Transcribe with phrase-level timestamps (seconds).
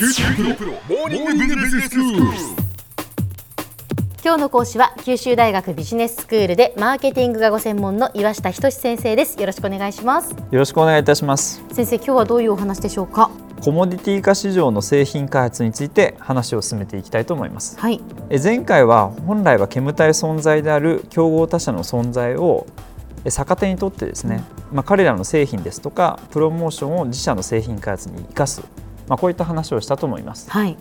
[0.00, 2.22] 九州大学モーニングビジネススクール。
[4.24, 9.38] 今日の講師は九州大学ビジネススクールでマーケティングがご専門の岩下仁先生です。
[9.38, 10.30] よろしくお願いします。
[10.30, 11.62] よろしくお願いいたします。
[11.72, 13.30] 先生今日はどういうお話でしょうか？
[13.60, 17.78] コモディティ化市場の製品開発について話を進めていきたいと思います。
[17.78, 18.00] はい。
[18.30, 22.66] え前回は本来は煙たい存在である競合他社の存在を
[23.26, 28.62] え逆手にとってですね、まあ、彼らの製品ですとかプロモーションを自社の製品開発に生かす、
[29.10, 30.48] まあ、こういった話をしたと思います。
[30.50, 30.76] はい。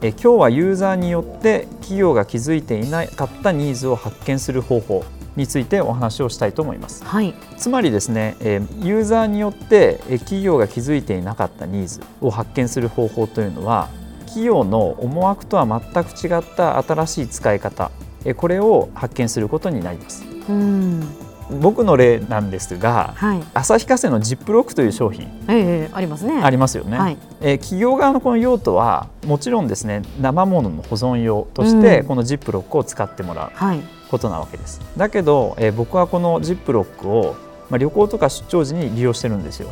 [0.00, 7.04] え今日はユーザーによって企業が気づいていなかったニーズを発見する方法についてお話をしたいと思います。
[7.04, 7.34] はい。
[7.56, 13.88] つまりですね、えーユーザーによってえー企業が気づいていなかったニーズを発見する方法というのは
[14.20, 17.90] 企業の思惑とは全く違った新しい使い方
[18.24, 20.24] えーこれを発見することになります。
[20.48, 21.00] うん
[21.50, 23.42] 僕の例なんですがはい。
[23.54, 26.40] 旭化成のジップロックという商品ええありますね。
[26.42, 27.16] ありますよね、はい。
[27.40, 32.06] えー企業側のこの用途はもちろんですね生ものの保存用としてうん。
[32.06, 33.80] このジップロックを使ってもらうはい。
[34.10, 34.80] ことなわけです。
[34.96, 37.34] だけど、えー僕はこのジップロックを、
[37.68, 39.68] まあ、旅行とか出張時に利用してるんですよ。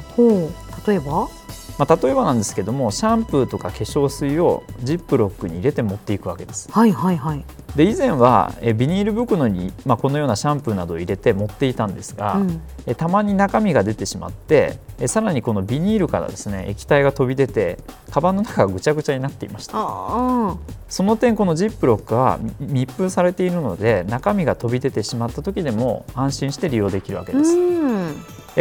[0.87, 1.29] 例えば？
[1.79, 6.71] まあ、例えばなんですけどもシャンプーとか化粧水をジップロックに入れて持っていくわけです。
[6.71, 7.45] はいはいはい。
[7.77, 12.61] で以前はえビニール袋に、まあ、このようなシャンプーなどを入れて持っていたんですが、うん。
[12.87, 17.79] えたまに中身が出てしまってえさらにこのビニールからですね液体が飛び出て
[18.11, 19.75] カバンの中がぐちゃぐちゃになっていました。
[19.77, 20.57] あ
[20.89, 27.53] その点このジップロックはみ密封されているので中身が飛び出てしまった時でも安心して利用できるわけあです。
[27.53, 28.09] うん。
[28.11, 28.13] え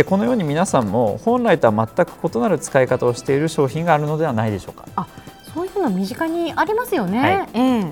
[0.06, 5.08] このように皆さんも本来とは全く異なる使い方をしている商品があるのではないでしょうか？
[5.54, 7.50] そういうの身近にありますよね、はい。
[7.54, 7.84] ええ。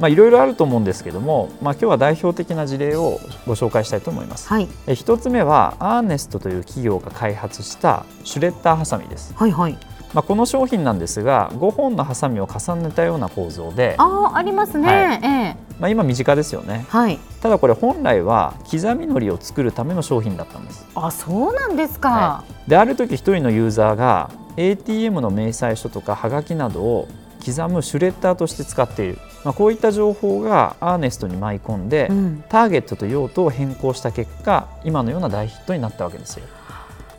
[0.00, 4.48] まあ、いろいろあると思うんですけども、まあ、今日は代表的な事例をご紹介したいと思います。
[4.48, 4.68] はい。
[4.88, 9.32] え一つ目はアーネストという企業が開発したシュレッダーハサミです。
[9.36, 9.78] はいはい
[10.14, 15.20] まあ、この商品なんですが5本のハサミを重ねたような構造で、ああありますね、はい。
[15.22, 15.56] ええ。
[15.80, 16.86] まあ、今身近ですよね。
[16.88, 17.18] はい。
[17.42, 20.86] ただこれ本来は刻みのりを作るための商品だったんです。
[20.94, 27.08] あそうなんですか、はである時一人のユーザーが ATM の明細書とかはがきなどを
[27.44, 32.44] 刻むシュレッダーとして使っている、まあ、こういった情報がアーネストに舞い込んで、うん。
[32.48, 36.46] ターゲットと用途を変更した結果今のような大ヒットになったわけですよ。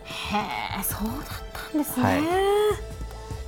[0.05, 1.17] へえそうだっ
[1.71, 2.54] たんですね、はい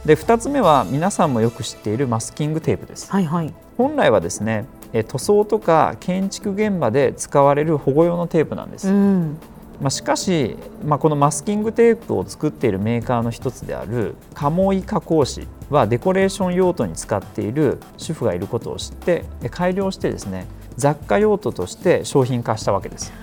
[0.06, 3.12] で2つ目は皆さんもよく知っているマスキングテープです。
[3.12, 8.90] はいはい本来はですねえ塗装とか建築現場で使われる保護用のテープなんです。
[8.90, 9.38] うん
[9.80, 20.48] まあ、しかし、まあ、このマスキングテープを作っているメーカーの一つである鴨居加工紙はデコレーション用途に使っている主婦がいることを知ってえ改良してですね
[20.78, 23.14] 雑貨用途として商品化したわけです。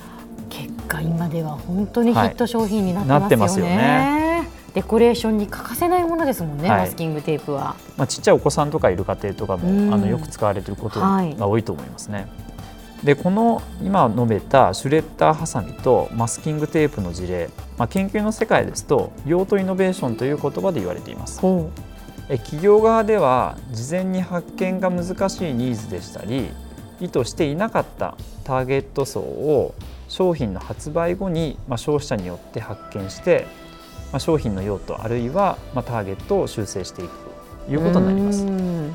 [0.48, 4.23] 結果今では本当にヒット商品になってますよね,、なってますよ
[4.74, 6.80] デコレーションに欠かせないものですもんね、はい。
[6.80, 7.76] マスキングテープは。
[7.96, 9.94] まあ、ちっちゃいお子さんとかいる家庭とかもうん。
[9.94, 11.34] あのよく使われていることはい。
[11.36, 12.26] が多いと思いますね。
[13.04, 21.38] でこの今述べたシュレッダーハサミとマスキングテープの事例、まあ、研究の世界ですと用途イノベーションという言葉で言われています。
[21.40, 21.70] ほ
[22.30, 26.48] え企業側では事前に発見が難しいニーズでしたり
[26.98, 29.74] 意図していなかったターゲット層を
[30.08, 33.46] 商品の発売後に、まあ、消費者によって発見して、
[34.14, 37.10] まあ、商品の用途あるいは、まあ、ターゲットを修正していく
[37.66, 38.44] ということになります。
[38.44, 38.94] うん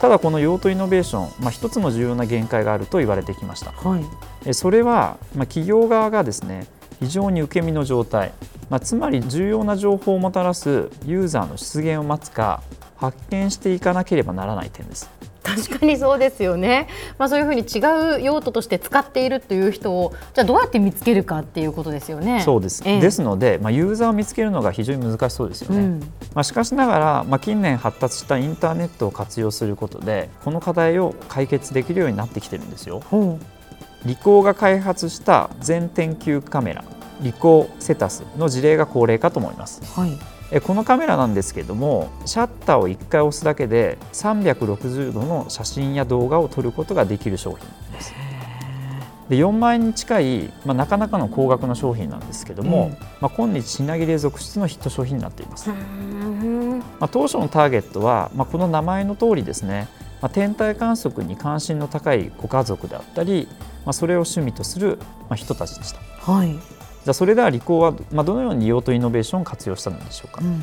[0.00, 3.72] ただこの用途イノベーション、まあ、一つの重要な限界があると言われてきました。
[3.72, 4.04] はい
[4.46, 6.68] えそれは、まあ、企業側がですね
[7.00, 8.32] 非常に受け身の状態、
[8.70, 12.62] まあ、つまり重要な情報をもたらすユーザーの出現を待つか
[12.96, 15.10] 発見していかなければならない点です。
[15.56, 16.88] 確かにそうですよね、
[17.18, 22.42] まあ、そういうふうに違う用途として使っているという人をじゃあどうやって見つけるかっていうことですよね。
[22.42, 23.00] そうです、ええ。
[23.00, 25.78] ですので、まあ、ユーザーを見つけるのが非常に難しそうですよね。
[25.78, 26.00] うん。
[26.34, 33.00] まあ、しかしながら、まあ、近年発達したインターネットを活用することでこの課題を解決できるようになってきてるんですよ。
[33.10, 33.38] ほ
[34.04, 36.84] リコーが開発した全天球カメラ
[37.20, 39.82] リコーセタスの事例が高齢かと思います。
[39.82, 40.10] うはい。
[40.12, 48.14] えこのカメラなんですけどもシャッターを1回押すだけで360度の写真や動画を撮ることができる商品です。
[49.28, 52.92] で4万円に近い、まあ、なかなかの高額の商品なんですけども、うん。
[53.20, 59.88] まあ、今日品切れ続出のヒット商品になっています、うんまあ、当初のターゲットは、まあ、この名前の通りですね、
[60.22, 63.48] まあ、天体観測に関心の高いご家族であったり、
[63.84, 64.98] まあ、それを趣味とする、
[65.28, 66.00] まあ、人たちでした。
[66.32, 66.58] はい、
[67.04, 70.62] じゃあそれではリコーは、まあ、どのように用途イノベーションを活用したのでしょうか、うん。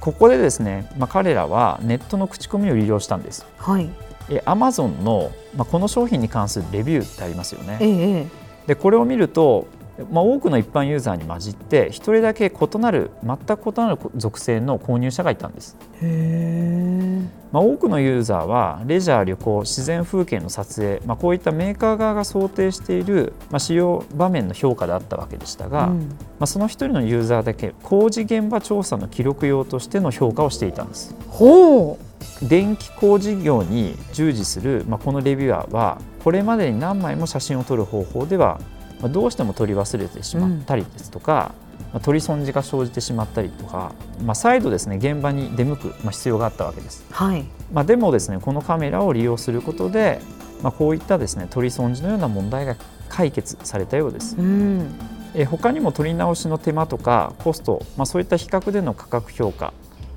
[0.00, 3.46] ここでですね、まあ、彼らはネットの口コミを利用したんです。
[3.58, 3.88] はい。
[4.30, 7.78] え Amazon の、まあ、この商品に関するレビューってありますよね。
[7.80, 8.26] ええ。
[8.66, 9.66] でこれを見ると、
[10.10, 15.76] まあ、多くの一般ユーザーに混じって一人だけ異なる全く異なる属性の購入者がいたんです。
[16.00, 25.98] へえまあ、多くのユーザーはレジャー旅行自然風景の撮影、まあ、こういったメーカー側が想定している、まあ、使用場面の評価であったわけでしたが、うん。
[26.00, 31.14] まあ、その一人のユーザーだけ工事現場調査の記録用としての評価をしていたんです。
[31.28, 31.98] ほ
[32.42, 38.60] 電気工事業に従事する、まあ、このレビュアーはこれまでに何枚も写真を撮る方法では、
[39.00, 41.54] まあ、どうしても撮り忘れてしまったりですとか、
[41.92, 43.92] まあ、撮り損じが生じてしまったりとか、
[44.24, 47.04] まあ、再度ですね現場に出向く、まあ、必要があったわけです。
[47.08, 47.44] うはい。
[47.72, 50.20] まあ、でもですねこのカメラを利用することで、
[50.62, 52.76] まあ、こういったですね取り損じのような問題が
[53.08, 54.36] 解決されたようです。
[54.36, 54.94] うん。
[55.34, 59.72] え他にも取り直しの手間とかコスト、まあ、そういった比較での価格評価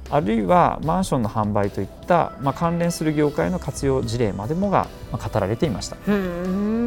[0.10, 5.96] あるいはマンションの販売といった、まあ、関連する業界の活用事例までもがまあ語られていました。
[5.96, 6.81] うーん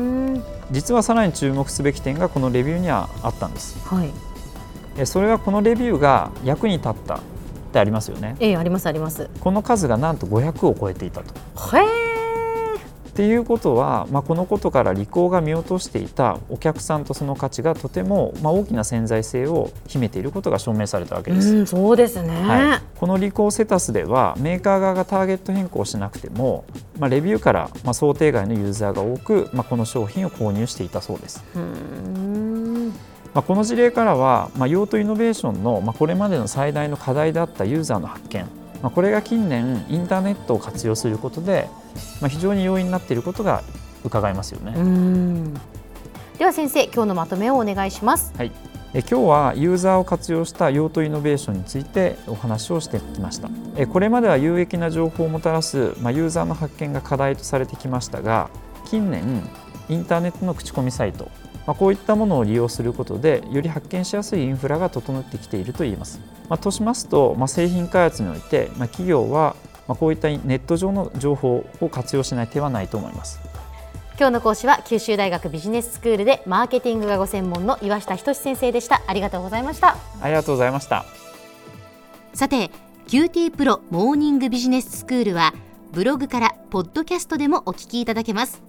[0.71, 3.79] 実はさらに注目すべき点がこのレビューにはあったんです。
[3.87, 4.11] はい。
[4.97, 7.21] えそれはこのレビューが役に立ったっ
[7.73, 8.37] てありますよね。
[8.41, 9.29] ええありますあります。
[9.41, 11.35] この数がなんと500を超えていたと。
[11.77, 12.04] へえ
[13.15, 21.55] っていうことは、まあ、このことから利口が見落としていたお客さんとその価値がとても、まあ、大きな潜在性を秘めていることが証明されたわけです。
[21.55, 26.65] うんそうですね、はい、このリコーセタスではメーカー側がターゲット変更しなくても、
[26.99, 31.45] まあ、レビューから、まあ、想定外のユーザーが多く、まあ、この商品を購入していたそうです。
[31.55, 38.45] うーんまあ、この事例からは、まあ、用途イノベーションの、まあ、これまでの最大の課題であったユーザーの発見、
[38.85, 41.71] まあ、これが近年インターネットを活用することで、
[42.21, 43.63] まあ、非常に容易になっていることが
[44.05, 44.75] 伺えますよね。
[44.77, 45.55] うん。
[46.39, 48.35] では先生今日のまとめをお願いします。
[48.37, 48.53] はい、
[48.93, 53.49] え今日はユーザーを活用した用途イノベーションについてお話をしてきました。
[53.79, 58.51] えこれまでは有益な情報をもたらす、まあ、ユーザーの発見が課題とされてきましたが
[58.85, 59.43] 近年
[59.89, 61.31] インターネットの口コミサイト、
[61.67, 69.57] まあ、こういったものを利用することでより発見しやすいインフラが整ってきていると言えます、まあ、としますと、まあ、製品開発において、まあ、企業は
[69.87, 73.41] まあこういったネット上の情報を活用しない手はないと思います。
[74.17, 79.03] 今日の講師は九州大学ビジネススクールでマーケティングがご専門の岩下仁先生でした。
[79.07, 79.97] ありがとうございました。
[80.21, 81.05] ありがとうございました。
[82.33, 82.71] さて
[83.09, 85.53] QT プロモーニングビジネススクールは
[85.93, 88.63] ブログからポッドキャストでもお聞きいただけます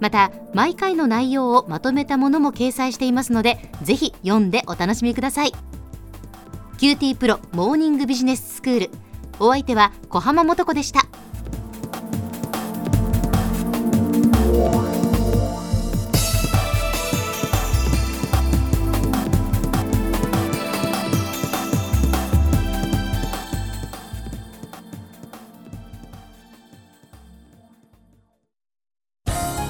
[0.00, 5.52] また毎回の内容をまとめたものも掲載していますのでぜひ読んでお楽しみください。
[6.78, 8.90] QT PRO モーニングビジネススクール。
[9.38, 11.06] お相手は小浜もとこでした。